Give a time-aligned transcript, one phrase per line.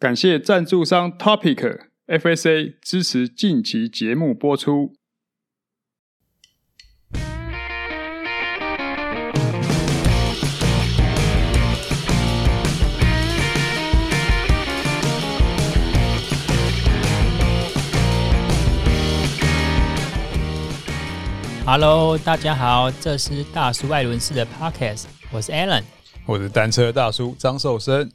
[0.00, 4.94] 感谢赞助商 Topic FSA 支持近期节目播出。
[21.66, 25.82] Hello，大家好，这是大叔爱轮事的 Podcast，我是 Alan，
[26.24, 28.10] 我是单车大叔张寿生。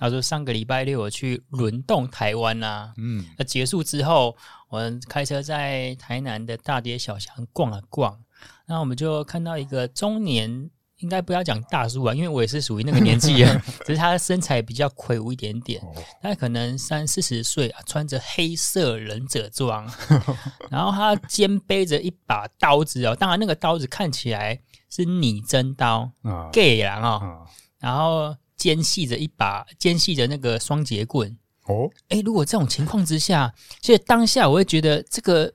[0.00, 4.34] 他说上个礼拜六我去轮动台湾呐、啊，嗯，那结束之后，
[4.68, 8.18] 我们开车在台南的大街小巷逛了逛，
[8.66, 10.70] 那我们就看到一个中年。
[11.00, 15.80] 应该不要讲大叔啊，因为我也是属于那个年纪啊， 只是他的身材比较魁梧一点点，
[16.20, 19.90] 他可能三四十岁啊，穿着黑色忍者装，
[20.68, 26.12] 然后他肩背着一把刀子哦，当然那个刀子看起来是拟真刀
[26.52, 27.38] ，gay 啦啊，
[27.78, 31.36] 然后肩系着一把肩系着那个双节棍。
[31.64, 35.52] 哦，诶，如果这种情况之下，其实当下我会觉得这个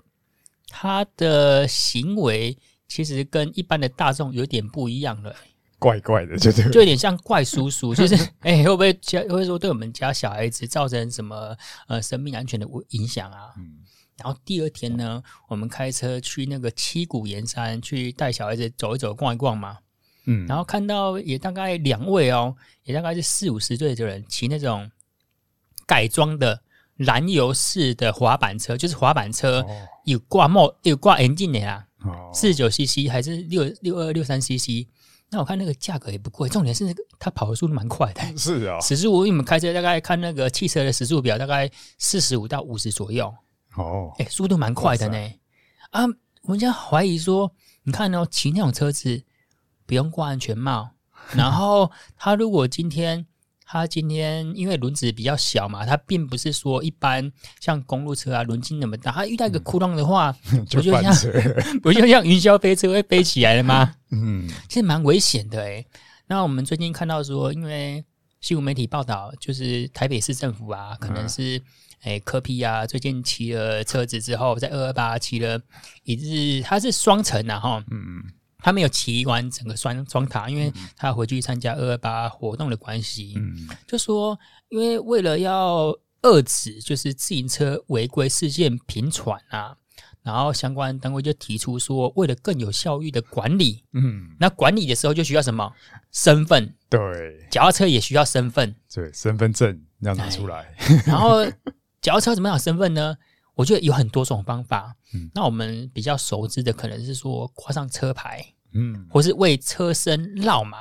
[0.68, 2.58] 他的行为。
[2.88, 5.36] 其实跟一般的大众有点不一样了，
[5.80, 13.50] 怪怪的，就就有点像怪叔叔， 就是哎、欸，会不会会不会说对我们家小孩子造成什么呃生命安全的影响啊？
[13.58, 13.80] 嗯，
[14.18, 19.80] 然后第二天呢，我们开车去那个七股盐山去带小孩子走一走、逛一逛嘛，
[20.26, 24.90] 嗯，然后看到也大概两位哦，也大概是四五十岁的人骑那种
[25.86, 26.62] 改装的
[26.96, 29.66] 燃油式的滑板车，就是滑板车
[30.06, 31.88] 有挂帽、有挂眼镜的呀。
[32.34, 34.88] 四十九 CC 还是六六二六三 CC？
[35.32, 38.22] 那我看那个价格也不贵，重点是它跑的速度蛮快的。
[38.38, 43.34] 是啊，时速，因为我们开车大概看那个汽车的时速表，大概四十五到五十左右。
[43.76, 45.18] 哦，哎，速度蛮快的呢。
[45.90, 46.04] 啊，
[46.44, 47.52] 我们家怀疑说，
[47.84, 49.24] 你看哦，骑那种车子
[49.86, 50.92] 不用挂安全帽，
[51.34, 53.26] 然后他如果今天。
[53.68, 59.12] 他今天因为轮子比较小嘛，他并不是说一般像公路车啊轮径那么大。
[59.12, 61.16] 他遇到一个窟窿的话，嗯、不就像
[61.82, 63.96] 不 就像云霄飞车会飞起来了吗？
[64.12, 65.84] 嗯，其实蛮危险的诶。
[66.28, 68.06] 那我们最近看到说，因为
[68.40, 71.60] 新闻媒体报道，就是台北市政府啊，可能是
[72.04, 75.60] 诶柯 P 啊，最近骑了车子之后，在二二八骑了
[76.04, 78.24] 一日，他是双层的哈，嗯。
[78.66, 83.36] 他没有骑完整个双双塔，因为他回去参加二二八活动的关系。
[83.36, 84.36] 嗯，就说
[84.70, 89.78] 因为为了要遏止就是自行车违规事件频传啊，
[90.24, 95.72] 然后相关单位就提出说，为了更有效率的管理，嗯，那管理的时候就需要什么
[96.12, 96.74] 身份？
[96.90, 97.00] 对，
[97.52, 100.76] 脚踏车也需要身份，对，身份证要拿出来。
[101.06, 101.46] 然后
[102.02, 103.16] 脚踏车怎么样身份呢？
[103.54, 104.96] 我觉得有很多种方法。
[105.14, 108.44] 嗯，那我们比较熟知的可能是说挂上车牌。
[108.76, 110.80] 嗯，或是为车身绕码，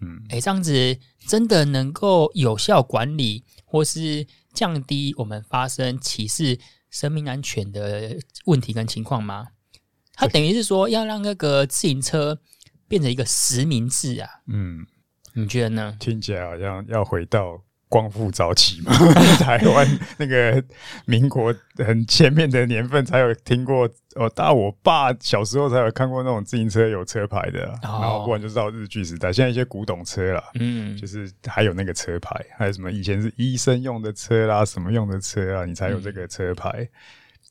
[0.00, 6.58] 嗯，哎，这样子真的能够有效管理，或是降低我们发生骑士
[6.90, 9.48] 生命安全的问题跟情况吗？
[10.12, 12.38] 它等于是说要让那个自行车
[12.86, 14.86] 变成一个实名制啊，嗯，
[15.32, 15.96] 你觉得呢？
[15.98, 17.62] 听起来好像要回到。
[17.94, 18.92] 光复早期嘛，
[19.38, 20.60] 台湾那个
[21.04, 24.28] 民国很前面的年份才有听过哦。
[24.34, 36.88] 大我爸小时候才有看过那种自行车有车牌的，然后不然就是到日据时代，现在一些古董车啦，嗯，就是还有那个车牌，还有什么以前是医生用的车啦，什么用的车啊，你才有这个车牌。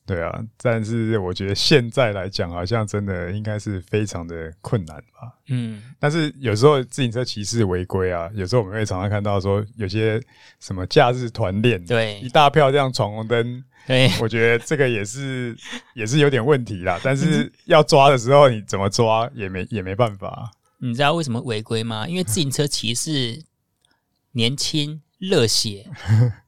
[0.06, 5.32] 对啊，但是我觉得现在来讲，好像真的应该是非常的困难吧。
[5.48, 10.20] 嗯，但是有时候自行车骑士违规啊，有时候我们会常常看到说有些
[10.60, 15.56] 什么假日团练，对，一大票这样闯红灯，对，我觉得这个也是
[15.96, 17.00] 也是有点问题啦。
[17.02, 20.50] 但是要抓的时候，你怎么抓也没也没办法。
[20.78, 22.06] 你知道为什么违规吗？
[22.06, 23.42] 因为自行车骑士
[24.32, 25.00] 年轻。
[25.20, 25.86] 热血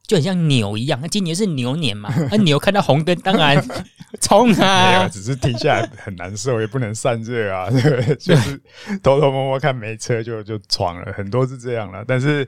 [0.07, 2.09] 就很像牛一样，那今年是牛年嘛？
[2.31, 3.61] 那 牛看到红灯，当然
[4.21, 4.91] 冲啊！
[4.91, 8.15] 没有，只是停下来很难受，也不能散热啊，对不对？
[8.15, 8.57] 就是
[9.03, 12.05] 偷偷摸摸看没车就就闯了，很多是这样了。
[12.07, 12.47] 但是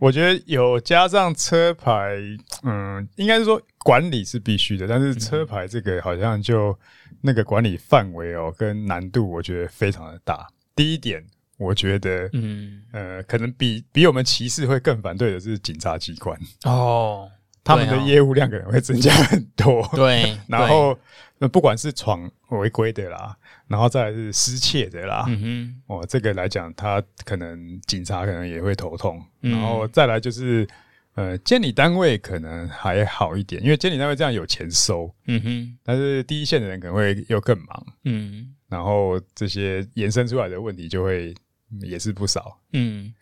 [0.00, 2.16] 我觉得有加上车牌，
[2.64, 6.76] 嗯，应该是说管理是必须的，但是车牌这个好像就
[7.20, 10.44] 那个管理范围哦跟难度，我觉得非常的大。
[10.74, 11.24] 第一点。
[11.58, 17.30] 我觉得，嗯，呃，可能比比我们骑士会更反对的是警察机关哦，
[17.64, 19.88] 他们的业务量可能会增加很多。
[19.94, 20.96] 对， 然后
[21.38, 23.34] 那不管是闯违规的啦，
[23.68, 29.18] 然后再来是失窃的啦，嗯哼，哦，这个来讲，他可能警察可能也会头痛。
[29.40, 30.68] 然后再来就是，
[31.14, 41.34] 呃，监理单位可能还好一点，因为监理单位这样有钱收，嗯哼，但是第一线的人可能会又更忙，嗯，然后这些延伸出来的问题就会。
[41.82, 43.14] 也是不少，嗯，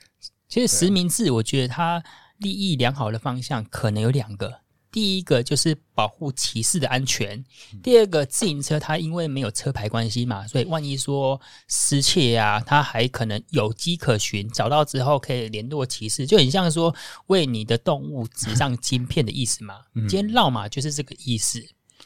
[0.48, 2.02] 其实实名制，我觉得它
[2.38, 4.60] 利益良好的方向可能有两个。
[4.92, 7.44] 第一个就是保护骑士的安全，
[7.82, 16.94] 第二个自行车它因为没有车牌关系嘛，所以万一说失窃啊，它还可能有迹可循，找到之后可以联络骑士，就很像说
[17.26, 19.80] 为你的动物植上 晶片的意思嘛。
[20.08, 21.60] 今天绕马就是这个意思。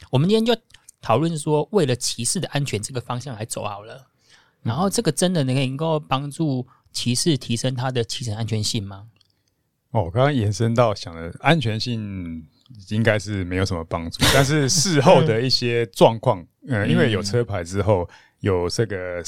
[0.09, 0.59] 我们今天就
[0.99, 4.08] 讨论说，为了骑士的安全这个方向来走好了。
[4.63, 9.07] 然后这个真的能够帮助骑士提升他的骑乘安全性吗？
[9.91, 12.45] 哦，我刚刚延伸到想的安全性。
[12.89, 18.07] 应该是没有什么帮助，但是事后的一些状况，呃，因为有车牌之后，
[18.41, 19.23] 有这个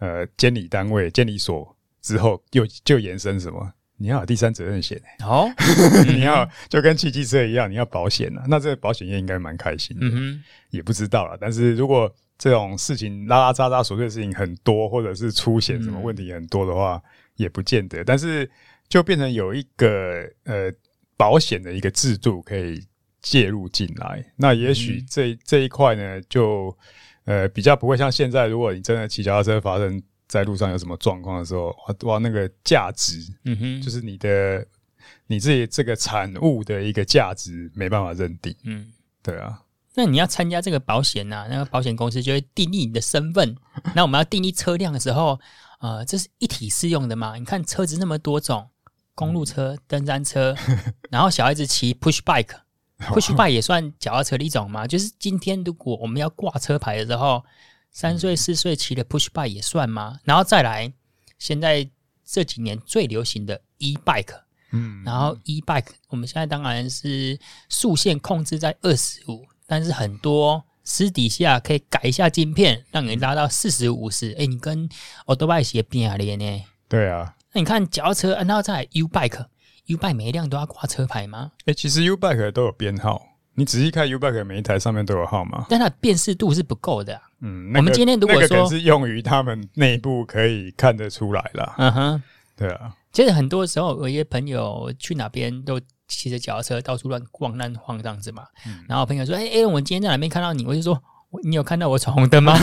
[0.00, 3.72] 呃监理单位、监理所之后，又就延伸什么？
[3.96, 5.50] 你要有第三责任险哦，
[6.06, 8.44] 你要就跟汽机车一样，你要保险啊。
[8.48, 11.38] 那这个保险业应该蛮开心的，嗯哼，也不知道啦。
[11.40, 17.02] 但是如果这种事情拉拉杂杂琐碎的事情很多，或者是出险什么问题很多的话，
[17.36, 18.04] 也不见得。
[18.04, 18.50] 但是
[18.88, 20.72] 就变成有一个呃。
[21.16, 22.84] 保险的一个制度可以
[23.22, 26.76] 介入进来，那也许这这一块呢，就
[27.24, 31.72] 呃比较不会像现在，如果你真的骑脚踏车发生在路上有什么状况的时候，
[32.02, 34.66] 哇，那个价值，嗯哼，就是你的
[35.28, 38.92] 你自己这个产物的一个价值没办法认定，嗯，
[39.22, 39.62] 对啊。
[39.94, 43.56] 那你要参加这个保险呐，那个保险公司就会定义你的身份。
[43.94, 45.40] 那我们要定义车辆的时候，
[45.80, 47.36] 呃，这是一体适用的嘛？
[47.36, 48.68] 你看车子那么多种。
[49.16, 50.52] 公路车、登山车，
[51.08, 54.88] 然后小孩子骑 push bike，push bike 也算脚踏车的一种嘛？
[54.88, 57.44] 就是今天如果我们要挂车牌的时候，
[57.92, 60.18] 三岁四岁骑的 push bike 也算吗？
[60.24, 60.92] 然后再来，
[61.38, 61.88] 现在
[62.24, 64.36] 这几年最流行的 e bike，
[64.72, 67.38] 嗯，然后 e bike 我们现在当然是
[67.68, 74.34] 速限控制在二十五，但是很多私底下可以改一下晶片，让你拉到四十五十。
[74.38, 74.88] 哎，你跟
[75.26, 76.64] old bike 鞋边啊连呢？
[76.88, 77.34] 对啊。
[77.52, 81.52] 那你看脚踏车，然后在 U bike，U bike 每一辆都要挂车牌吗？
[81.60, 83.22] 哎、欸，其实 U bike 都有编号，
[83.54, 87.22] 你仔细看 U bike 每一台上面都有号码，但它辨识度是不够的、啊。
[87.40, 91.74] 嗯，那个、我们今天如果说、那个、是用于他们内部可以看得出来啦。
[91.78, 92.22] 嗯哼，
[92.56, 92.94] 对啊。
[93.12, 95.80] 其实很多时候，有一些朋友去哪边都
[96.14, 98.46] 骑着脚踏车到处乱逛乱晃这样子嘛。
[98.66, 101.02] 嗯、然后朋友说：“哎、欸、哎，我今天在哪边看到你？”我就说。
[101.42, 102.56] 你有看到我闯红灯吗？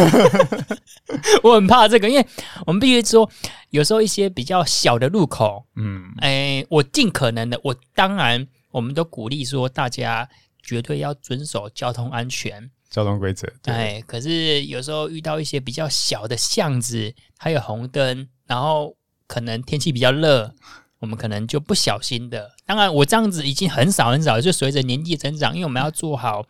[1.44, 2.26] 我很怕这个，因为
[2.66, 3.30] 我们必须说，
[3.70, 10.30] 有时候一些比较小的路口，嗯，哎、欸，我尽可能的，我当然，我们都鼓励说，大家
[10.64, 13.46] 绝对要遵守交通安全、交通规则。
[13.66, 18.96] 哎、欸，可是有时候遇到一些比较小的巷子，还有红灯，然后
[19.28, 20.56] 可能天气比较热，
[21.02, 22.50] 我们可能就不小心的。
[22.66, 26.46] 当然，我这样子已经很少很少，就随着年纪增长，因为我们要做好。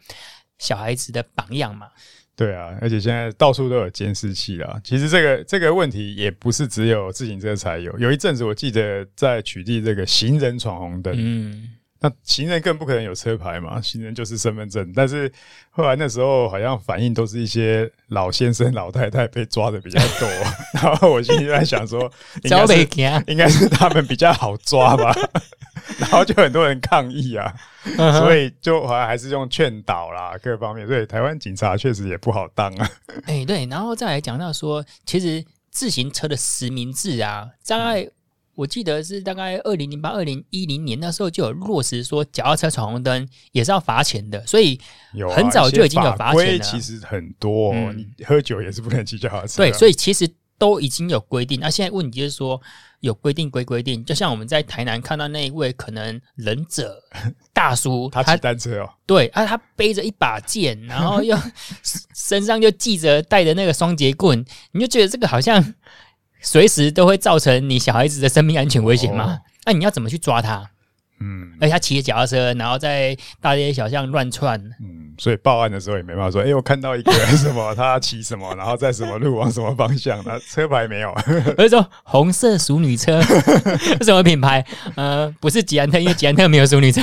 [0.60, 1.88] 小孩子的榜样嘛，
[2.36, 4.80] 对啊，而且现在到处都有监视器啦。
[4.84, 11.70] 其实这个这个问题也不是只有自行车才有，有一阵子我记得在取缔这个行人闯红灯，嗯，
[12.04, 14.92] 那行人更不可能有车牌嘛，行人就是身份证。
[14.96, 15.32] 但是
[15.70, 20.28] 后来那时候好像反应都是一些老先生老太太被抓的比较多，
[20.82, 22.12] 然后我心里在想说，
[22.44, 22.88] 应该是
[23.28, 25.16] 应该是他们比较好抓吧。
[26.00, 27.54] 然后就很多人抗议啊，
[28.20, 32.90] 所以就好像还是用劝导啦，各方面，所以台湾警察确实也不好当啊。
[33.26, 38.08] 哎，对，然后再来讲到说，其实自行车的实名制啊，大概
[38.56, 44.80] 我记得是大概二零零八、二零一零年那时候就有落实说，脚踏车闯红灯也是要罚钱的，所以
[45.36, 46.64] 很早就已经有罚钱了。
[46.64, 49.58] 其实很多，你喝酒也是不能骑脚踏车。
[49.58, 51.60] 对，所以其实都已经有规定。
[51.60, 52.62] 那现在问题就是说。
[53.02, 57.02] 有规定归规定，就像我们在台南看到那一位可能忍者
[57.52, 61.36] 大叔，他骑单车哦，对啊，他背着一把剑，然后又
[62.14, 65.74] 身上就系着带着那个双节棍，你就觉得这个好像
[66.42, 69.26] 随时都会造成你小孩子的生命安全危险嘛？
[69.26, 70.70] 那、哦啊、你要怎么去抓他？
[71.24, 74.60] 嗯，而且他骑着脚踏车，然后在大街小巷乱窜。
[74.82, 81.14] 嗯，所以报案的时候也没办法说，哎、欸，我看到一个人什么，他骑什么，然后在什么路往什么方向，他车牌没有。
[81.60, 83.22] 我就说红色淑女车
[84.02, 84.66] 是什么品牌？
[84.96, 87.02] 呃，不是捷安特，因为捷安特没有淑女车。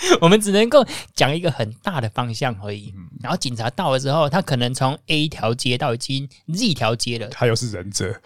[0.20, 2.94] 我们只能够讲一个很大的方向而已。
[3.20, 7.28] 然后警察到了之后，他可能从 A 条街到已经 Z 条街了。
[7.28, 8.20] 他又是忍者，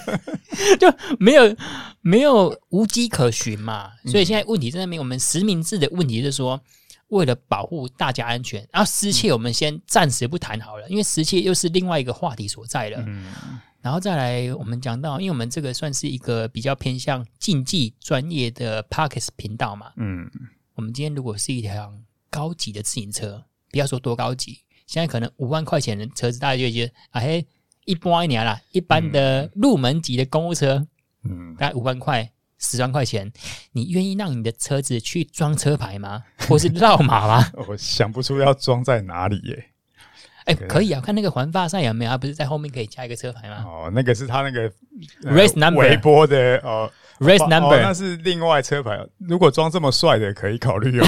[0.80, 1.56] 就没有
[2.00, 3.92] 没有无迹可寻嘛。
[4.06, 4.96] 所以现在问题在那边。
[4.96, 6.60] 我们实名制的问题是说，
[7.08, 13.04] 为了保护大家安全，然后失窃我们先暂时不谈好了，因为失窃又是另外一个话题所在了。
[13.82, 19.92] 然后再来，我们讲到，因为我们这个算是一个比较偏向竞技专业的 Parkes 频道嘛。
[19.96, 20.28] 嗯。
[20.76, 27.46] 我们今天如果是一辆高级的自行车，不要说多高级，现在可能五万块钱的车子，大家就觉得啊嘿，
[27.86, 30.86] 一般一点啦，一般的入门级的公务车，
[31.24, 33.32] 嗯，大概五万块十万块钱，
[33.72, 36.22] 你愿意让你的车子去装车牌吗？
[36.46, 37.50] 或是绕码吗？
[37.68, 39.70] 我想不出要装在哪里耶。
[40.44, 42.10] 哎、欸，可以啊，看那个环法赛有没有？
[42.10, 43.64] 他不是在后面可以加一个车牌吗？
[43.66, 44.70] 哦，那个是他那个
[45.22, 46.92] race number 微波的哦。
[47.18, 48.98] Race number，、哦、那是另外车牌。
[49.18, 51.06] 如果装这么帅的，可以考虑哦。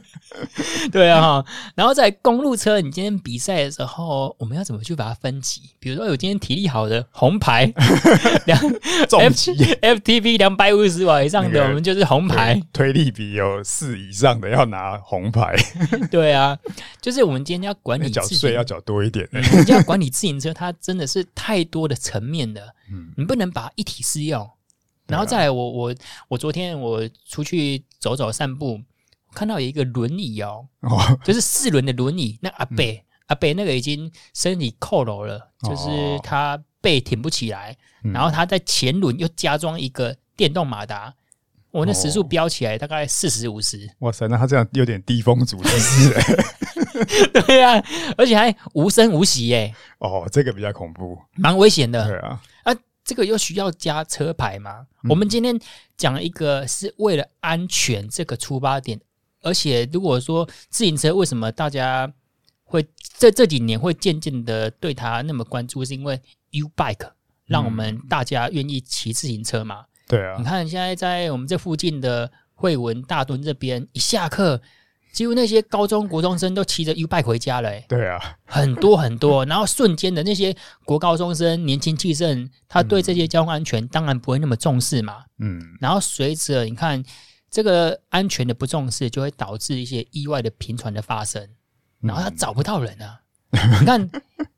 [0.90, 5.60] 对啊，然后在公路车，你今天比赛的时候，我们要怎么去把它分级？
[5.78, 7.70] 比如说，有今天体力好的红牌，
[8.46, 8.58] 两
[9.06, 12.60] 重骑 FTP 两百五十瓦以上的，那个、我们就是红牌。
[12.72, 15.54] 推力比有四以上的要拿红牌。
[16.10, 16.56] 对啊，
[17.02, 19.28] 就是我们今天要管理缴税要缴多一点。
[19.32, 24.48] 你要管理自行车，它真的是太多的层面的，嗯，你不能把它一体适用。
[25.08, 25.94] 然后再来我，我我
[26.28, 28.80] 我昨天我出去走走散步，
[29.34, 32.38] 看到有一个轮椅哦，哦就是四轮的轮椅。
[32.40, 41.14] 那阿伯、嗯、阿伯那个已经身体佝僂了，就是他背挺不起来，哦、然后他在前轮又加装一个电动马达，
[41.70, 43.90] 我、哦、那时速飙起来大概四十五十。
[43.98, 46.14] 哇塞，那他这样有点低风阻姿势。
[47.46, 47.84] 对呀、啊，
[48.16, 49.74] 而且还无声无息耶。
[49.98, 52.06] 哦，这个比较恐怖，蛮危险的。
[52.06, 52.40] 对啊。
[53.04, 54.86] 这个又需要加车牌吗？
[55.04, 55.58] 嗯、我们今天
[55.96, 59.00] 讲一个是为了安全这个出发点，
[59.42, 62.12] 而且如果说自行车为什么大家
[62.64, 62.86] 会
[63.18, 67.10] 这这几年会渐渐的对它那么关注，是因为 U Bike
[67.46, 69.80] 让我们大家愿意骑自行车嘛？
[69.80, 74.62] 嗯、对啊，你看现在在我们这附近的惠文大墩这边，一下课。
[75.12, 87.04] 几乎那些高中国中生都骑着 U bike 回家了，欸，对啊，很多很多，然后瞬间的那些国高中生年轻气盛，他对这些交通安全当然不会那么重视嘛，嗯，然后随着你看
[87.50, 91.46] 这个安全的不重视，就会导致一些意外的频传的发生，
[92.00, 93.20] 然后他找不到人啊，
[93.80, 94.10] 你看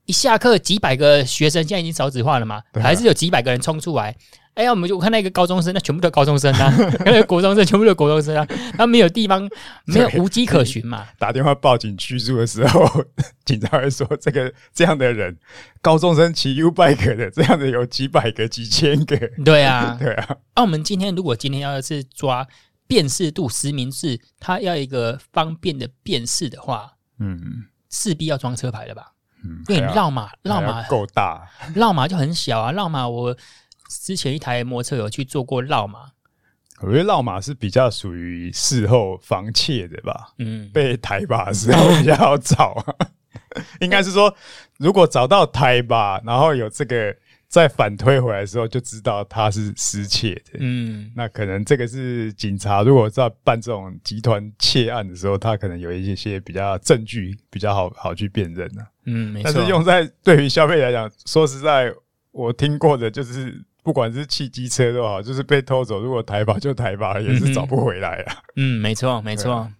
[0.06, 4.16] 一下课几百个学生现在已经少子化了嘛， 还是有几百个人冲出来。
[4.54, 6.72] 哎呀，我们就我看到一个高中生，那全部都高中生啊，
[7.04, 8.46] 那个国中生全部都国中生啊，
[8.78, 9.42] 他没有地方，
[9.84, 11.06] 没有无迹可寻嘛。
[11.18, 13.04] 打电话报警居住的时候，
[13.44, 15.36] 警察会说：“这个这样的人，
[15.82, 20.26] 高中生骑 U bike 的，这样的有几百个、几千个。”对啊，对啊。
[20.54, 22.46] 那、啊、我们今天如果今天要是抓
[22.86, 29.10] 辨识度实名制，他要一个方便的辨识的话，嗯，势必要装车牌了吧？
[29.44, 33.36] 嗯，因为你绕码绕码够大，绕码就很小啊，绕码我。
[34.02, 36.10] 之前一台摩托车有去做过绕码，
[36.80, 40.32] 我觉得绕马是比较属于事后防窃的吧。
[40.38, 42.84] 嗯，被台把的时候比较好找。
[43.80, 44.34] 应该是说，
[44.78, 50.58] 如果找到台把，然后有这个再反推回来的时候，就知道他是失窃的。
[50.58, 58.82] 嗯，那可能这个是警察如果在办这种集团窃案的时候，他可能有一些比较证据比较好好去辨认呢。
[59.06, 59.52] 嗯，没错。
[59.52, 61.92] 但是用在对于消费来讲，说实在，
[62.32, 63.64] 我听过的就是。
[63.84, 68.42] 不管是汽机车都好，就是被偷走，如果台把就台把，也是找不回来啊。
[68.56, 69.52] 嗯，没错，没错。
[69.52, 69.72] 啊、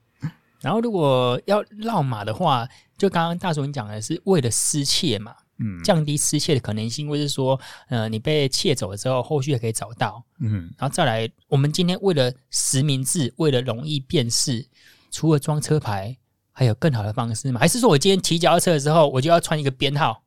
[0.60, 2.68] 然后如果要绕马的话，
[2.98, 7.58] 就刚刚大叔你讲的是为了失窃嘛，嗯，降低失窃的可能性，或是说，
[7.88, 10.22] 呃，你被窃走了之后，后续也可以找到。
[10.38, 14.68] 嗯，然后再来，我们今天为了实名制，为了容易辨识，
[15.10, 16.16] 除了装车牌。
[16.56, 17.58] 还有更好的方式吗？
[17.58, 20.22] 还是说我今天骑脚踏车的时候，我就要穿一个编号，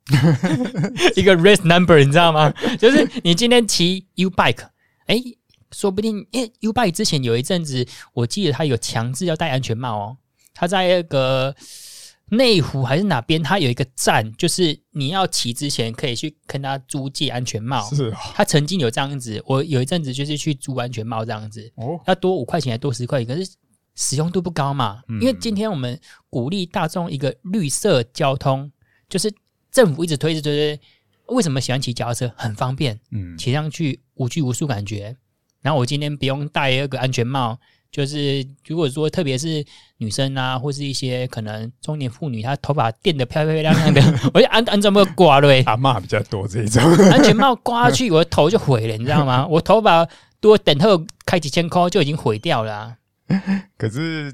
[1.15, 2.53] 一个 race number，你知道吗？
[2.77, 4.63] 就是你今天骑 U bike，
[5.05, 5.37] 哎、欸，
[5.71, 10.17] 说不定，因为 U bike 之前有一阵子，我记得他有强制要戴安全帽哦。
[10.53, 11.55] 他在那个
[12.31, 17.89] 内湖还是哪边，他有一个站，就是你要骑之前可以去跟他租借安全帽。
[17.91, 23.49] 是、哦，他曾经有这样子，我有一阵子就是去租安全帽这样子，哦，要多五块钱还多十块钱，可是。
[23.97, 25.01] 使用度不高嘛？
[25.19, 25.99] 因为今天我们
[26.29, 28.71] 鼓励大众一个绿色交通，
[29.09, 29.33] 就是
[29.71, 32.31] 政府一直推着推推，为什么喜欢骑脚踏车？
[32.37, 35.17] 很方便，嗯，骑上去无拘无束感觉。
[35.61, 37.57] 然后我今天不用戴那个安全帽，
[37.91, 39.65] 就是如果说特别是
[39.97, 44.01] 女生啊，或是一些可能中年妇女，她头发垫得漂漂亮亮的，
[44.31, 45.47] 我就安安全帽挂了。
[45.65, 49.47] 阿嬷比较多这种，安全帽挂下去，我的头就毁了，你知道吗？
[49.47, 50.07] 我头发
[50.39, 52.95] 多等候开几千块就已经毁掉了啊。
[53.77, 54.33] 可是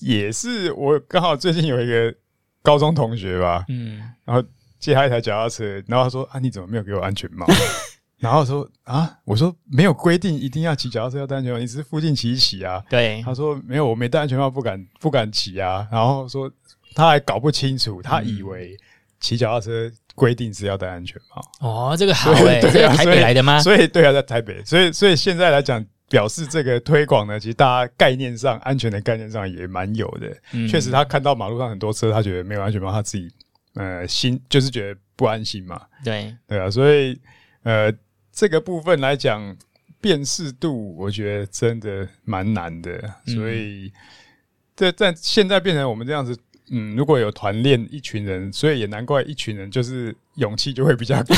[0.00, 2.14] 也是我刚好最近有一个
[2.62, 4.42] 高中同学吧，嗯，然后
[4.78, 7.46] 借他一台脚踏车，然后他说啊，你怎么没有给我安全帽？
[8.18, 12.82] 然后说啊，我说没有规定一定要骑脚踏车要戴安全帽，你只是附近骑一骑啊。
[12.88, 15.86] 对，他说没有，我没戴安全帽不敢不敢骑啊。
[15.90, 16.50] 然后说
[16.94, 18.76] 他还搞不清楚，他以为
[19.20, 21.90] 骑脚踏车规定是要戴安全帽。
[21.90, 23.60] 哦，这个好哎、欸，对啊，台北来的吗？
[23.60, 25.84] 所以，所以对啊，在台北，所以所以现在来讲。
[26.14, 30.32] 表示这个推广呢，其实大家概念上安全的概念上也蛮有的。
[30.52, 33.28] 嗯，确实，他看到马路上很多车，他觉得没有安全帽，他自己
[33.74, 35.80] 呃心就是觉得不安心嘛。
[36.04, 37.20] 对，对啊，所以
[37.64, 37.92] 呃
[38.30, 39.56] 这个部分来讲，
[40.00, 42.92] 辨识度，我觉得真的蛮难的。
[43.26, 43.92] 嗯、所以，
[44.76, 46.38] 在在现在变成我们这样子，
[46.70, 51.34] 嗯，如果有团练一群人，所以也难怪一群人就是勇气就会比较够，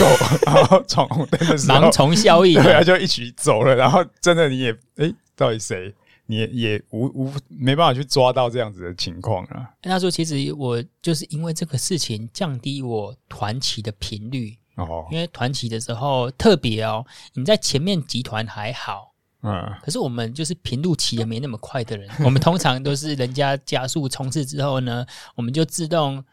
[0.47, 3.75] 然后闯红灯的时候，盲从效应，对啊，就一起走了。
[3.75, 5.95] 然后真的你也，哎、欸，到底谁？
[6.29, 9.71] 你也，也无无没办法去抓到这样子的情况啊。
[9.83, 19.13] 他说：“其实我就是因为这个事情降低我团骑的频率哦，因为团骑的时候特别哦，你在前面集团还好，
[19.47, 26.25] 嗯，可是我们就是平路骑的没那么快的人， 我们通常都是人家加速冲刺之后呢，我们就自动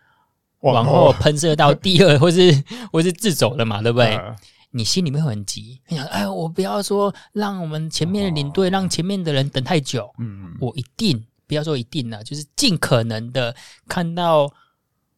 [0.61, 1.13] 往后。
[1.13, 4.35] 喷射到第二 或是或是自走了嘛，对不对？”嗯。
[4.75, 13.55] 你心里面会很急，你想，哎，我不要说让我们前面的领队、哦、让前面的人等太久，嗯，我一定不要说一定了，就是尽可能的
[13.87, 14.51] 看到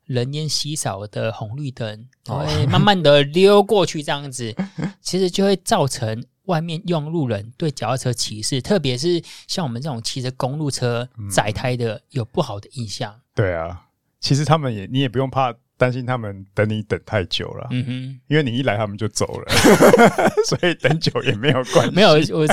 [0.04, 4.54] 人烟稀少的红绿灯，对、慢慢的溜过去，这样子，
[5.00, 13.14] 其实就会造成外面用路人对脚踏车歧视，特别是像我们这种骑着公路车载胎的，有不好的印象。
[13.34, 13.84] 对啊，
[14.20, 15.54] 其实他们也，你也不用怕。
[15.78, 19.54] 担心他们等你等太久了，嗯哼，因为你一来他们就走了，
[20.48, 21.92] 所以等久也没有关系。
[21.94, 22.48] 没有，我是我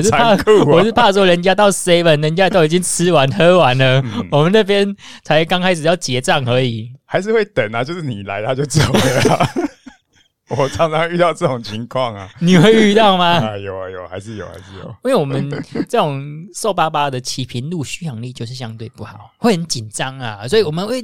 [0.00, 0.30] 是怕，
[0.64, 9.50] 我是怕说人家到 seven，人家都已经吃完喝完了，嗯、我们那边才刚开始要结账而已，还是会等啊，就是你来他就走了、啊。
[10.58, 13.24] 我常常遇到这种情况啊， 你会遇到吗？
[13.40, 14.84] 啊，有啊有，还是有，还是有。
[15.04, 15.48] 因为我们
[15.88, 21.02] 这种瘦巴巴的起平路续航力就是相对不好，会很紧张啊，所以我们会。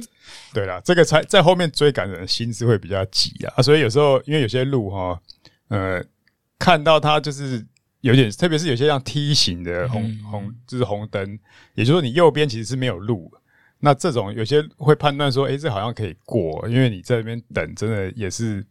[0.53, 5.19] 对啦，这个才在后面追赶人的心思会比较急啊，所以有时候因为有些路哈，
[5.69, 6.03] 呃，
[6.59, 7.65] 看到它就是
[8.01, 11.39] 有点，特别是有些像梯形的红、嗯、红，就是红灯，
[11.73, 13.31] 也就是说你右边其实是没有路，
[13.79, 18.63] 那这种有些会判断说，哎，这好像可以过，因为你在那边等，真的也是。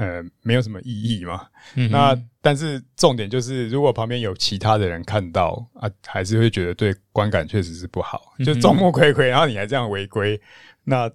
[0.00, 1.46] 呃，没有什么意义嘛。
[1.76, 8.32] 嗯、那但是重点就是，如果旁边有其他的人看到啊，还是会觉得对观感确实是不好。
[8.42, 10.40] 就众目睽睽，然后你还这样违规，
[10.84, 11.10] 那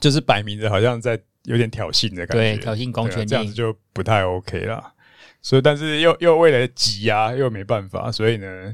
[0.00, 4.94] 就是摆明着好像在有点挑衅的感觉，对，挑衅公权力，这样子就不太 OK 了。
[5.42, 8.72] 所以，但是又又为了急啊，又没办法，所以呢，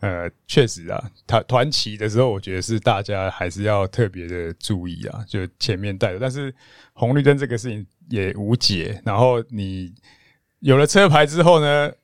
[0.00, 6.54] 呃，确实啊，团团骑的时候，我觉得是大家还是要特别的注意啊，就前面带的，但是
[6.92, 7.86] 红绿灯这个事情。
[8.08, 9.00] 也无解。
[9.04, 9.92] 然后你
[10.60, 11.90] 有了车牌之后呢？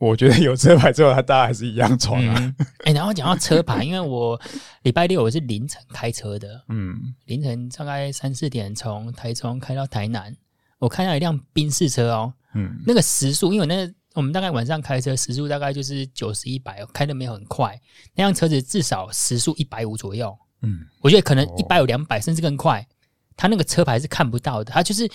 [0.00, 2.54] 我觉得有车牌之后，他大家还是一样闯啊。
[2.84, 4.40] 哎、然后讲到车牌，因为我
[4.80, 10.34] 礼拜六我是凌晨开车的，嗯，凌晨大概三四点从台中开到台南，
[10.78, 17.78] 我看到一辆宾士车哦，嗯，那个时速，因为那我们大概晚上开车时速大概就是九十一百，开的没有很快，
[18.14, 22.88] 那辆车子至少时速一百五左右，嗯，我觉得可能一百五两百甚至更快，
[23.36, 25.06] 他那个车牌是看不到的，他就是。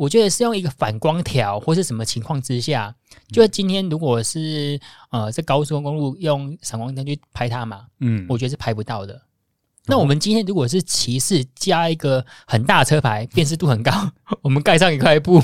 [0.00, 2.94] 我觉得是用一个反光条或是什么情况之下，
[3.30, 9.20] 就今天如果是呃在高速公路用闪光灯去拍它嘛，嗯，我觉得是拍不到的。
[9.84, 13.92] 那我们今天如果是骑士加一个很大车牌，辨识度很高，
[14.40, 15.38] 我们盖上一块布，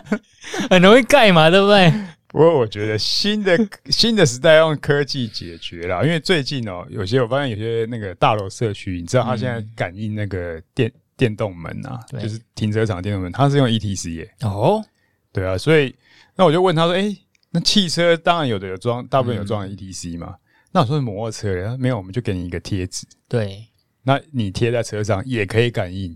[0.68, 1.90] 很容易盖嘛，对不对？
[2.28, 10.92] 不过我觉得新的新的时代用科技解决了，因为最近哦，有些我发现有些那个大楼社区，你知道它现在感应那个电。
[11.16, 14.34] 电动门啊，就是停车场电动门，它是用 ETC 耶。
[14.42, 14.84] 哦，
[15.32, 15.94] 对啊，所以
[16.34, 17.18] 那我就问他说：“哎、欸，
[17.50, 20.28] 那汽车当然有的有装，大部分有装 ETC 嘛？
[20.28, 20.38] 嗯、
[20.72, 23.06] 那我说摩托车，没有，我们就给你一个贴纸。
[23.28, 23.66] 对，
[24.02, 26.14] 那你贴在车上也可以感应。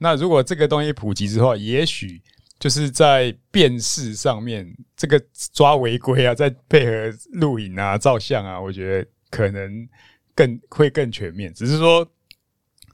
[0.00, 2.20] 那如果这个东西普及之后，也许
[2.58, 5.20] 就是在辨识上面，这个
[5.52, 9.88] 抓违规啊，再配合录影啊、照相啊，我觉得可能
[10.34, 11.54] 更会更全面。
[11.54, 12.04] 只是说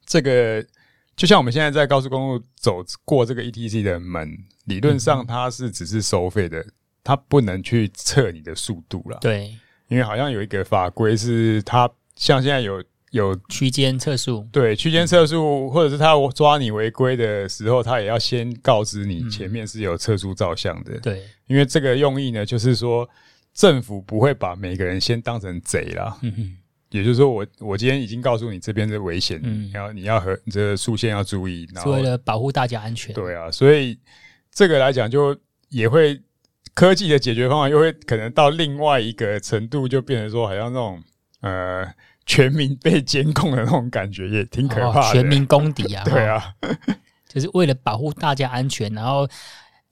[0.04, 0.62] 这个。”
[1.14, 6.64] 就像我们现在在高速公路走过这个 ETC 的门，理论上它是只是收费的，
[7.04, 9.18] 它不能去测你的速度了。
[9.20, 9.54] 对，
[9.88, 20.98] 因为好像有一个法规是它，像现在有有区间测速，对，区间测速，或者是他抓你违规的时候，它也要先告知你前面是有测速照相的。
[21.00, 23.08] 对，因为这个用意呢，就是说
[23.52, 26.18] 政府不会把每个人先当成贼啦。
[26.22, 26.56] 嗯哼。
[26.92, 33.14] 也就是说我，我我今天已经告诉你这边的危险，嗯，然后你要和你这个速线要注意，然后为了保护大家安全。
[33.14, 33.98] 对啊，所以
[34.52, 35.36] 这个来讲，就
[35.70, 36.20] 也会
[36.74, 41.02] 科技的解决方法，又会可能到另外一个程度，就变成说，好像那种
[41.40, 41.84] 呃
[42.24, 45.08] 全民被监控的那种感觉，也挺可怕的。
[45.08, 46.04] 哦、全民公敌啊！
[46.08, 46.54] 对啊，
[47.26, 49.28] 就是为了保护大家安全，然后。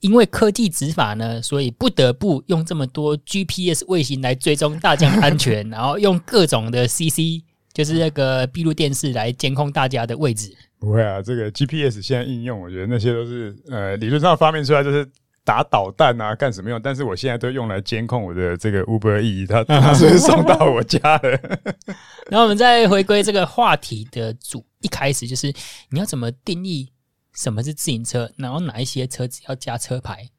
[0.01, 7.41] 因为科技执法呢，所以不得不用这么多 GPS 卫星来追踪大家安全， 然后用各种的 CC，
[7.73, 10.53] 就是那个闭路电视来监控大家的位置。
[10.79, 15.07] 不会啊，这个 GPS 现在应用，我觉得那些都是呃理论上发明出来，就是
[15.45, 16.81] 打导弹啊，干什么用？
[16.81, 21.29] 但是我现在都用来监控我的这个 Uber E，它 它是送到我家了。
[22.29, 25.53] 然后我们再回归这个话题的主，一开始就是
[25.91, 26.89] 你要怎么定义
[27.33, 30.29] 什么是自行车，然后哪一些车子要加车牌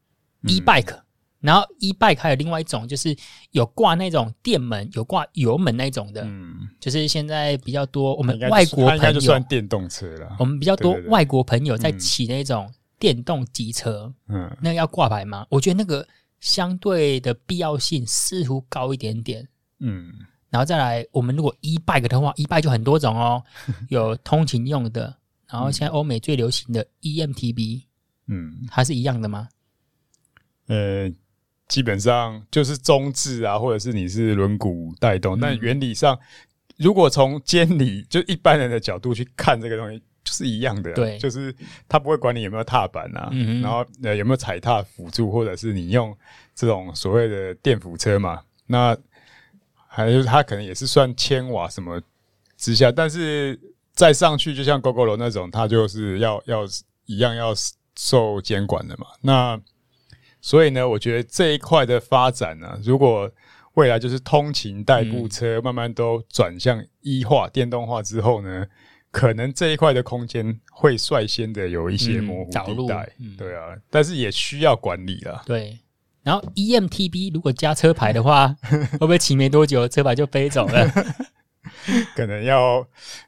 [0.46, 1.00] ？E-bike，
[1.40, 3.16] 然后 E-bike 还有另外一种就是
[3.50, 10.36] 有挂那种电门、有挂油门那种的，嗯，就是现在比较多我们外国朋友，电动车了。
[10.38, 12.72] 我们比较多外国朋友在骑那种。
[12.98, 15.44] 电动机车，嗯，那个要挂牌吗？
[15.50, 16.06] 我觉得那个
[16.38, 19.48] 相对的必要性似乎高一点点，
[19.80, 20.08] 嗯。
[20.50, 23.42] 然后再来，我们如果 e bike 的话，e bike 就很多种哦，
[23.90, 25.16] 有通勤用的，
[25.52, 27.82] 然后现在欧美最流行的 EMTB，
[28.26, 29.48] 嗯，还是一样的吗？
[30.66, 31.12] 呃，
[31.68, 36.18] 基本上就是中置啊，或者是你是轮毂带动，嗯，但原理上，
[36.78, 40.02] 如果从监理就一般人的角度去看这个东西。
[40.24, 41.52] 就是一样的、啊，对，就是
[41.88, 46.16] 他不会管你有没有踏板啊，嗯、然后呃有没有踩踏辅助，或者是你用
[46.54, 48.96] 这种所谓的电辅车嘛，那
[49.88, 52.00] 还有他可能也是算千瓦什么
[52.56, 53.58] 之下，但是
[53.92, 56.64] 再上去就像 Gogoro 那种，它就是要要
[57.06, 57.52] 一样要
[57.96, 59.06] 受监管的嘛。
[59.20, 59.60] 那
[60.40, 63.30] 所以呢，我觉得这一块的发展呢、啊，如果
[63.74, 68.66] 未来就是通勤代步车慢慢都转向一化、电动化之后呢。
[69.12, 75.42] 可能这一块的空间会率先的有一些模糊地带，嗯嗯，对啊，但是也需要管理了。
[75.44, 75.78] 对，
[76.22, 80.90] 然后 EMTB 如果加车牌的话， 会不会骑没多久车牌就飞走了？
[82.16, 82.86] 可能要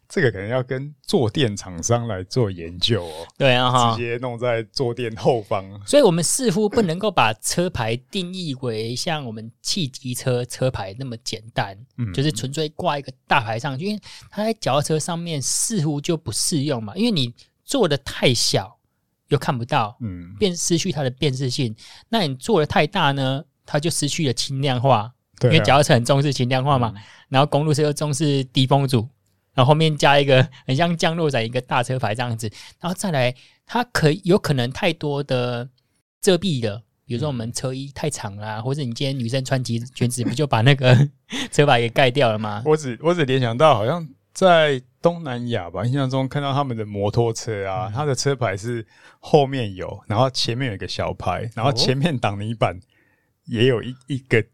[0.09, 3.27] 这个可能要跟坐垫厂商来做研究哦。
[3.39, 5.65] 对啊，直接弄在坐垫后方。
[5.87, 17.33] 所以我们似乎不能够把车牌定义为像我们汽机车车牌那么简单，嗯，就是纯粹挂一个大牌上去，因为它在脚踏车上面似乎就不适用嘛，因为你
[17.65, 18.79] 做的太小
[19.29, 21.75] 又看不到，嗯，变失去它的辨识性。
[22.09, 25.13] 那你做的太大呢，它就失去了轻量化。
[25.45, 29.09] 因为脚踏车很重视轻量化嘛，嗯，然后公路车又重视低风阻，
[29.55, 33.35] 然后后面加一个 很像降落伞一个大车牌这样子，然后再来，
[33.67, 35.69] 它可有可能太多的
[36.21, 40.97] 遮蔽的，比如说我们车衣太长啦，或者你今天女生穿裙，裙子不就把那个
[41.53, 42.63] 车牌给盖掉了吗？
[42.65, 48.87] 我只我只联想到，好像在东南亚吧，印象中看到他们的摩托车啊，它的车牌是
[49.21, 52.81] 后面有，然后前面有一个小牌，然后前面挡泥板
[53.45, 54.45] 也有一一个。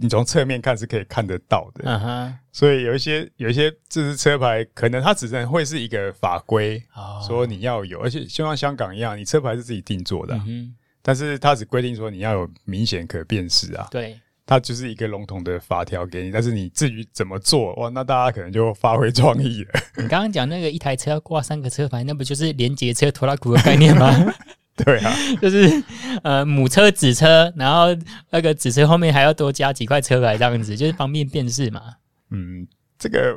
[0.00, 2.32] 你从侧面看是可以看得到的，uh.
[2.52, 7.26] 所以有一些有一些这支车牌，可能它只能会是一个法规，oh.
[7.26, 10.70] 说你要有，而且就像香港一样，你车牌是自己定做的，uh -huh.
[11.02, 19.70] 但是它只规定说你要有明显可辨识啊，对，它就是一个笼统的法条给你，但是你至于怎么做，哇，那大家可能就发挥创意了。
[19.96, 24.08] 你刚刚讲那个一台车要挂三个车牌，那不就是连结车拖拉库的概念吗？
[24.84, 25.12] 对啊，
[25.42, 25.82] 就是
[26.22, 27.86] 呃母车子车，然后
[28.30, 31.82] 那个子车后面还要多加几块车牌，这样子就是方便辨识嘛。
[32.30, 32.66] 嗯，
[32.98, 33.36] 这个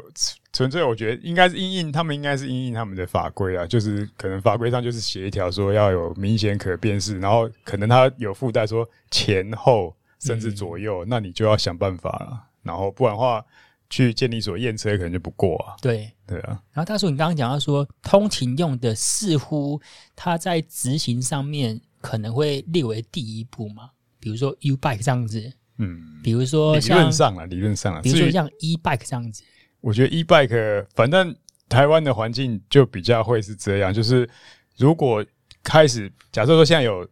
[0.53, 13.43] 纯粹我觉得应该是因应他们应该是因应他们的法规啊，就是可能法规上就是写一条说要有明显可辨识，然后可能它有附带说前后甚至左右，嗯，那你就要想办法了，然后不然的话。
[13.91, 15.75] 去监理所验车可能就不过啊。
[15.79, 16.59] 对对啊。
[16.71, 19.79] 然后大叔，你刚刚讲到说通勤用的，似乎
[20.15, 23.91] 它在执行上面可能会列为第一步嘛？
[24.19, 29.43] 比如说 U bike 这样子，嗯，比如说理论上啊，理论上啊，比如说像 E bike 这样子。
[29.81, 31.35] 我觉得 E bike 反正
[31.69, 34.27] 台湾的环境就比较会是这样，就是
[34.77, 35.23] 如果
[35.61, 37.07] 开始假设说现在有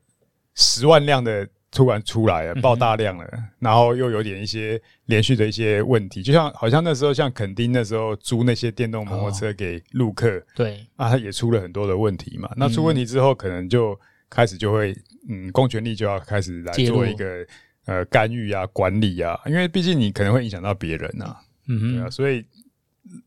[0.55, 1.47] 十万辆的。
[1.71, 12.49] 突然出来了，爆大量了，嗯，然后又有点一些连续的一些问题，就像好像那时候像垦丁那时候租那些电动摩托车给陆客，哦，对，啊，他也出了很多的问题嘛。
[12.57, 13.97] 那出问题之后，可能就
[14.29, 14.95] 开始就会，
[15.29, 17.45] 嗯，公权力就要开始来做一个
[17.85, 22.43] 呃干预啊、管理啊，因为毕竟你可能会影响到别人啊，嗯对啊，所以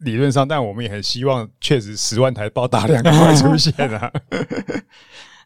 [0.00, 4.12] 理论上，但我们也很希望，确实十万台爆大量赶快出现啊。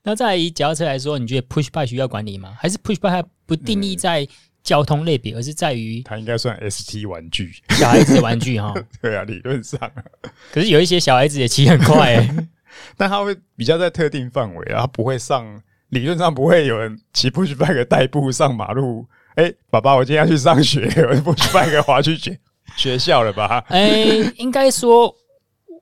[0.06, 2.54] 那在以脚踏车来说，你觉得 push bike 需要管理吗？
[2.60, 4.24] 还是 push bike 不定义在
[4.62, 8.72] 交通类别，而是在于它应该算 ST 玩具，小孩子的玩具哈？
[9.02, 9.80] 对啊，理论上。
[10.52, 12.24] 可是有一些小孩子也骑很快
[12.96, 19.04] 但他会比较在特定范围啊，他不会上，理论上不会有人骑 push bike 代步上马路。
[19.34, 22.38] 哎、欸，爸爸，我今天要去上学，我 push bike 滑去学
[22.78, 23.64] 学校了吧？
[23.70, 25.12] 哎、欸，应该说。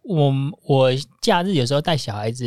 [0.04, 0.32] 我
[0.64, 0.90] 我
[1.22, 2.44] 假日有时候带小孩子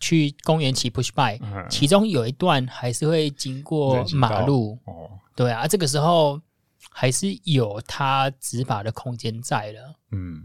[0.00, 1.40] 去公园骑 push bike，
[1.70, 4.76] 其中有一段还是会经过马路。
[4.84, 6.40] 哦，对啊，这个时候
[6.90, 9.94] 还是有他执法的空间在了。
[10.10, 10.42] 嗯，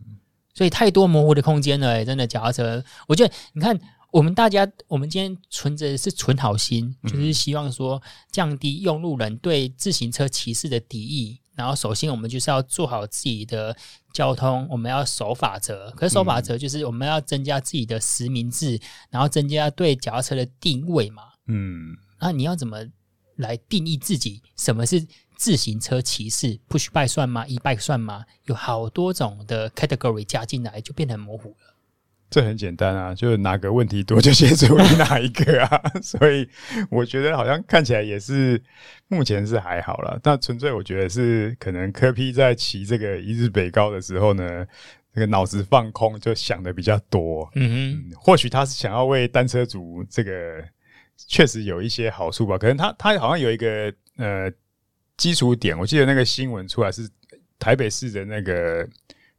[0.53, 2.83] 所以太多模糊的空间了，欸，真的脚踏车。
[3.07, 3.79] 我觉得你看，
[4.11, 7.99] 我们大家，我们今天存着是存好心，就是希望说
[8.31, 11.40] 降低用路人对自行车骑士的敌意。
[11.55, 13.75] 然后，首先我们就是要做好自己的
[14.13, 15.91] 交通，我们要守法则。
[15.91, 21.23] 可是守法则就是我们要增加自己的实名制，然后增加对脚踏车的定位嘛。
[21.47, 22.77] 嗯，那你要怎么
[23.35, 24.41] 来定义自己？
[24.55, 28.23] 什么是自行车骑士？Push bike 算吗？E-bike 算吗？
[28.45, 31.70] 有好多种的 category 加进来，就变得很模糊了。
[32.31, 36.47] 这很简单啊，就是哪个问题多就先处理哪一个啊， 所以
[36.89, 38.59] 我觉得好像看起来也是
[39.09, 40.17] 目前是还好了。
[40.23, 44.65] 但纯粹我觉得是可能柯 P 在骑这个一日北高的时候呢，
[45.13, 47.51] 这个脑子放空，就想的比较多。
[47.55, 50.63] 嗯哼，嗯，或许他是想要为单车族这个
[51.17, 52.57] 确实有一些好处吧。
[52.57, 54.49] 可能他他好像有一个呃
[55.17, 57.09] 基础点，我记得那个新闻出来是
[57.59, 58.87] 台北市的那个。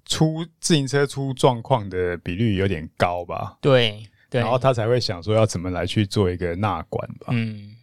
[0.05, 3.59] 出自行车出状况的比率有点高吧？
[3.61, 7.29] 对，对，然后他才会想说要怎么来去做一个纳管吧。
[7.31, 7.77] 嗯，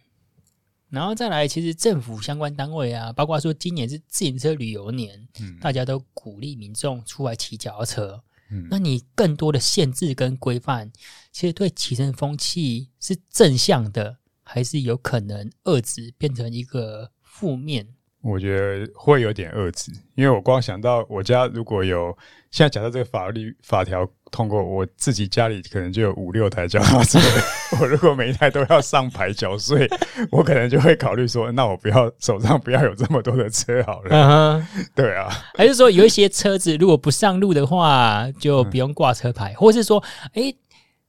[0.88, 8.22] 然后再来，其实政府相关单位啊，包括说今年是自行车旅游年，嗯，大家都鼓励民众出来骑脚踏车。
[8.50, 10.90] 嗯，那你更多的限制跟规范，
[11.30, 17.86] 其实对骑乘风气是正向的，还是有可能遏制变成一个负面？
[18.22, 22.16] 我觉得会有点遏制，因为我光想到我家如果有
[22.50, 27.18] 现在假设这个法律法条通过，我自己家里可能就有五六台脚踏车，
[27.80, 29.88] 我如果每一台都要上牌缴税，
[30.30, 34.10] 我可能就会考虑说，那我不要手上不要有这么多的车好了。
[34.10, 34.64] Uh.
[34.94, 40.02] 对啊，还是说有一些车子如果不上路的话，就不用挂车牌，嗯、或是说，
[40.34, 40.54] 诶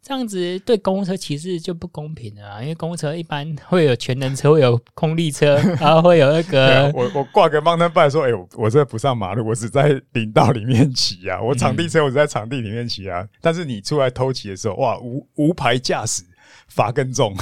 [0.03, 13.21] 这样子对公共车骑士就不公平了，啊，因为公共车一般会有全能车，会有空力车， 然后会有那个我我挂个 mountain bike 说，哎、欸，我我这不上马路，我只在林道里面骑啊，我场地车我只在场地里面骑啊。
[13.21, 16.23] 嗯、但是你出来偷骑的时候，哇，无无牌驾驶
[16.67, 17.35] 罚更重。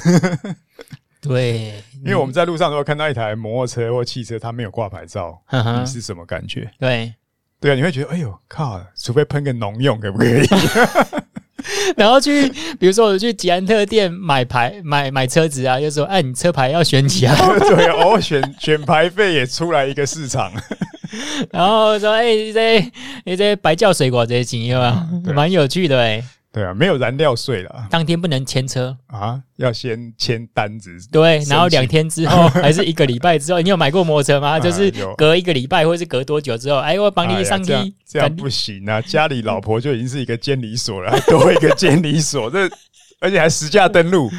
[1.21, 6.69] 对，因为我们在路上如果看到一台摩托车或汽车，它没有挂牌照，呵呵你是什么感觉？
[6.77, 7.13] 对，
[7.59, 10.43] 对啊，你会觉得，哎呦靠，除非喷个农用，可不可以？
[11.95, 17.35] 然后去，比如说我去捷安特店买牌买买车子啊，就说哎，你车牌要选几啊。
[17.59, 20.51] 对哦，选选牌费也出来一个市场。
[21.51, 22.91] 然后说哎，这
[23.25, 25.07] 你这白叫水果这些经验啊？
[25.33, 26.23] 蛮有趣的哎。
[26.51, 27.88] 对啊，没有燃料税了。
[27.91, 30.97] 当天不能签车啊，要先签单子。
[31.12, 34.49] 对，然后两天之后 还是一个礼拜之后，你有买过摩托车吗？
[34.57, 37.93] 啊、就是隔一个礼拜或者是隔多久之后，哎，我帮你上机、哎。
[38.07, 38.99] 这样不行啊！
[39.01, 42.67] 家里老婆就已经是一个监理所了，还 多一个监理所，这
[43.19, 44.31] 而且还实价登录。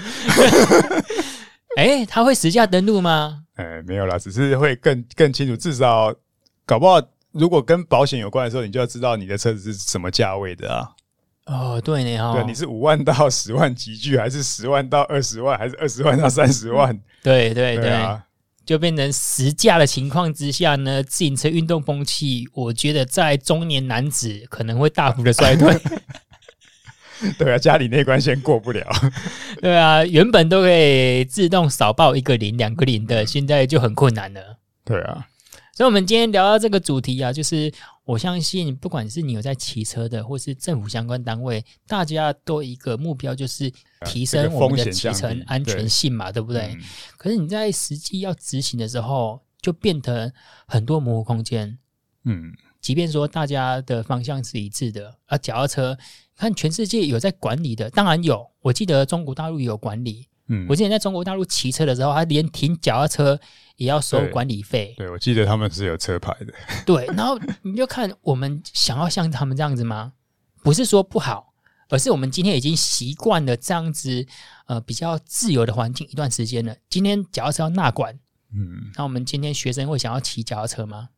[1.76, 3.42] 哎，他会实价登录吗？
[3.54, 5.56] 哎，没有啦，只是会更更清楚。
[5.56, 6.12] 至少
[6.66, 10.88] 搞不好，如果跟保险有关的时候，你就要知道你的车子是什么价位的啊。
[11.46, 16.96] 哦，对呢，哈，对，你是五万到十万级距，还是十万到二十万，还是二十万到三十万？
[17.22, 18.22] 对对对，对啊，
[18.64, 25.76] 就变成实价的情况之下呢，自行车运动风气，我觉得在中年男子可能会大幅的衰退。
[27.36, 28.86] 对啊，家里那关先过不了。
[29.60, 34.56] 对啊，原本都可以自动少报一个零、两个零的，现在就很困难了。
[34.84, 35.26] 对啊。
[35.80, 37.72] 所以，我们今天聊到这个主题啊，就是
[38.04, 43.72] 我相信，不管是你有在骑车的，或是政府相关单位，大家都一个目标，就是
[44.04, 46.74] 提升我们的骑乘安全性嘛，对不对？
[46.74, 46.80] 嗯、
[47.16, 50.30] 可是你在实际要执行的时候，就变得
[50.66, 51.78] 很多模糊空间。
[52.24, 55.98] 嗯，即便说大家的方向是一致的，而脚踏车，
[56.36, 60.26] 看全世界有在管理的，当然有，我记得中国大陆有管理。
[60.52, 63.40] 嗯，我之前在中国大陆骑车的时候，他连停脚踏车
[63.76, 64.92] 也要收管理费。
[64.96, 66.52] 对，我记得他们是有车牌的。
[66.84, 70.12] 对，然后你就看我们想要像他们这样子吗？
[70.62, 71.52] 不是说不好，
[71.88, 74.26] 而是我们今天已经习惯了这样子，
[74.66, 76.74] 呃，比较自由的环境一段时间了。
[76.88, 78.12] 今天脚踏车要纳管，
[78.52, 81.10] 嗯，那我们今天学生会想要骑脚踏车吗？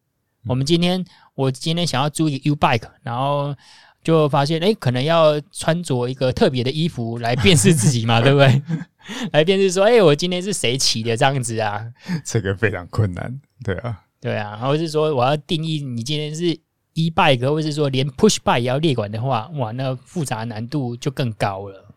[0.45, 1.03] 嗯、我们今天
[1.35, 3.57] 我今天想要租一个 U bike，然后。
[4.05, 8.61] 就发现，哎、欸，可能要穿着一个特别的衣服来辨识自己嘛， 对不对？
[9.32, 11.84] 来辨识说，哎、欸，我今天是谁骑的这样子啊？
[12.24, 14.56] 这个非常困难，对啊，对啊。
[14.56, 16.46] 或是说，我要定义你今天是
[16.94, 21.94] e bike，或是说连 push bike 也要列管的话，哇，那复杂难度就更高了。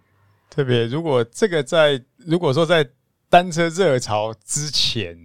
[0.49, 2.87] 特别如果这个在如果说在
[3.29, 5.17] 单车热潮之前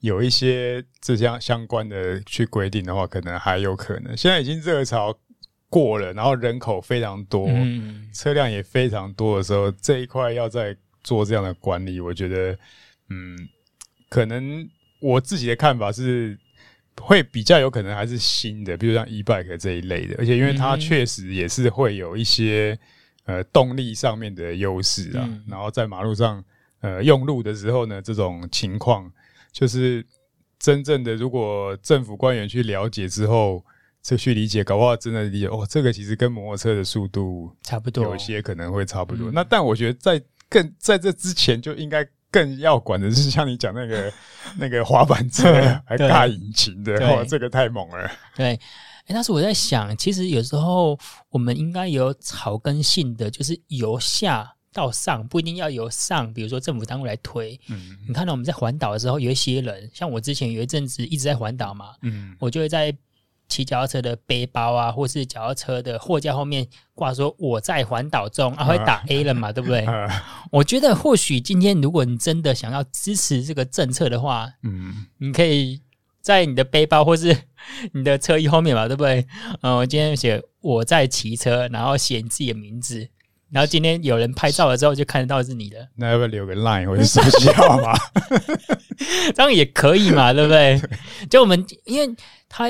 [0.00, 4.16] 有一些这项相关的去规定的话，可能还有可能。
[4.16, 5.16] 现在已经热潮。
[5.70, 12.58] 过了，然后人口非常多，嗯、车辆也非常多的时候，这一块要再做这样的管理，我觉得，
[13.10, 13.38] 嗯，
[14.08, 16.36] 可能我自己的看法是，
[17.00, 22.76] 会比较有可能还是新的，比如像 e bike 这一类的，而且因为它确实也是会有一些，
[23.26, 25.24] 呃动力上面的优势啊。
[25.28, 26.42] 嗯、然后在马路上
[26.80, 29.12] 呃用路的时候呢，这种情况
[29.52, 30.04] 就是
[30.58, 33.64] 真正的，如果政府官员去了解之后，
[34.02, 39.30] 这去理解，搞不好真的理解哦，这个其实跟摩托车的速度差不多，有些可能会差不多。
[39.30, 40.22] 嗯、那但我觉得在
[40.54, 42.06] 更 在这之前就应该。
[42.34, 44.12] 更要管的是像你讲那个
[44.58, 45.52] 那个滑板车
[45.86, 48.10] 还尬引擎的，哇，这个太猛了。
[48.34, 48.60] 对，哎、欸，
[49.14, 50.98] 但是我在想，其实有时候
[51.30, 57.56] 我们应该有草根性的，就是由下到上，不一定要由上，比如说政府单位来推。
[57.68, 62.92] 嗯，你看到我们在环岛的时候，有一些人，像我之前有一阵子一直在环岛嘛，嗯，我就会在。
[63.48, 69.86] 骑脚踏车的背包啊，或是脚踏车的货架后面挂说“我在环岛中”，啊，会打 A 了嘛，对不对？
[70.50, 75.80] 我觉得或许今天如果你真的想要支持这个政策的话，嗯，你可以
[76.20, 77.36] 在你的背包或是
[77.92, 79.26] 你的车衣后面嘛，对不对？
[79.60, 83.08] 嗯，我今天写“我在骑车”，然后写你自己的名字，
[83.50, 85.88] 然后今天有人拍照了之后就看得到是你的。
[85.96, 87.92] 那要不要留个 line 或者手机号码？
[89.34, 90.80] 这样也可以嘛，对不对？
[91.30, 92.16] 就我们因为
[92.48, 92.68] 他。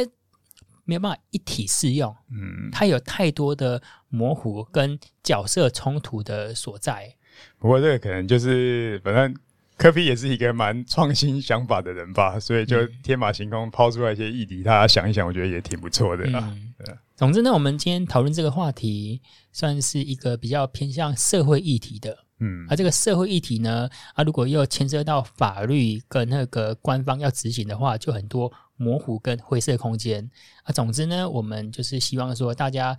[0.84, 7.14] 没有办法一体适用，嗯，它有太多的模糊跟角色冲突的所在。
[7.58, 9.34] 不过这个可能就是，反正
[9.76, 16.40] 科比也是一个蛮创新想法的人吧，所以就天马行空抛出来一些议题，大家想一想，我觉得也挺不错的啦。
[16.52, 16.94] 嗯，对。
[17.16, 19.20] 总之呢，我们今天讨论这个话题，
[19.52, 22.24] 算是一个比较偏向社会议题的。
[22.40, 30.30] 嗯，而这个社会议题呢，啊，如果又牵涉到法律跟那个官方要执行的话，就很多模糊跟灰色空间。
[30.62, 32.96] 啊，总之呢，我们就是希望说，大家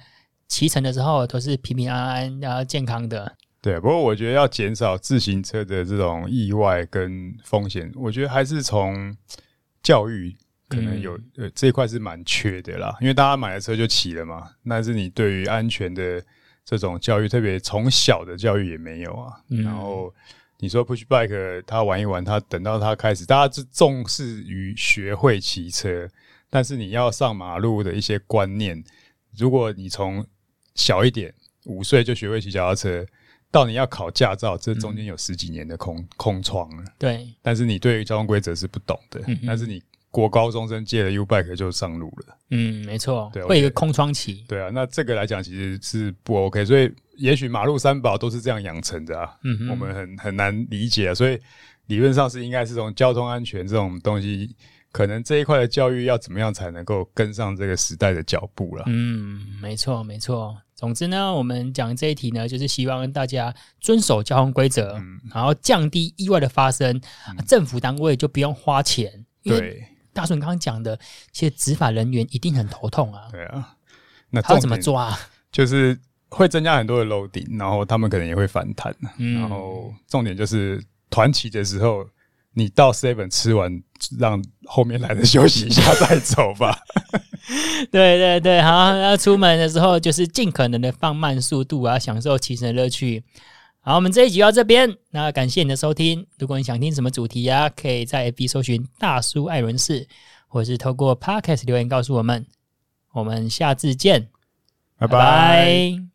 [0.48, 3.36] 骑乘的时候都是平平安安、然后健康的。
[3.62, 9.16] 对，不过我觉得要减少自行车的这种意外跟风险，我觉得还是从
[9.82, 10.36] 教育
[10.68, 12.96] 可能有、嗯、呃这一块是蛮缺的啦。
[13.02, 16.24] 因为大家买了车就骑了嘛，但是你对于安全的。
[16.68, 20.12] 这种教育特别从小的教育也没有啊，嗯、然后
[20.66, 26.10] 你说 push bike 他玩一玩，他等到他开始，大家是重视于学会骑车，
[26.50, 28.84] 但是你要上马路的一些观念，
[29.38, 30.26] 如果你从
[30.74, 31.32] 小一点
[31.66, 33.06] 五岁就学会骑脚踏车，
[33.52, 36.84] 到你要考驾照，这中间有十几年的空、嗯、空窗了。
[36.98, 39.80] 对，但是你对于交通规则是不懂的，嗯、但是你。
[40.16, 51.40] 国高中生借了 U bike 就上路了，嗯，没错，对，会有一个空窗期，对啊，那这个来讲其实是不 OK，所以也许马路三宝都是这样养成的啊，嗯哼，我们很很难理解啊，所以
[51.88, 54.56] 理论上是应该是从交通安全这种东西，
[54.92, 58.84] 可能这一块的教育要怎么样才能够跟上这个时代的脚步了？
[58.88, 60.58] 嗯，没错，没错。
[60.76, 67.00] 总之呢，我们讲这一题呢，就是希望大家遵守交通规则，嗯，然后降低意外的发生，
[67.30, 69.86] 嗯，政府单位就不用花钱，对。
[70.12, 70.98] 大叔，你刚刚讲的，
[71.34, 73.28] 其实执法人员一定很头痛啊。
[73.30, 73.76] 对啊，
[74.30, 75.14] 那他要怎么抓？
[75.52, 78.96] 就是会增加很多的 loading，然后他们可能也会反弹。
[79.18, 82.06] 嗯、然后重点就是团起的时候，
[82.54, 83.82] 你到 seven 吃完，
[84.20, 86.78] 让后面来的休息一下再走吧。
[87.92, 93.24] 对对对，好，要出门的时候就是尽可能的放慢速度啊，享受骑乘的乐趣。
[93.82, 94.98] 好，我们这一集到这边。
[95.12, 96.26] 那感谢你的收听。
[96.40, 100.08] 如果你想听什么主题呀、啊，可以在 FB 搜寻“大叔艾伦士”，
[100.50, 102.46] 或是透过 Podcast 留言告诉我们。
[103.14, 104.30] 我们下次见，
[104.98, 105.08] 拜拜。
[105.08, 106.15] 拜拜。